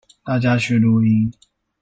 [0.23, 1.31] 大家去錄音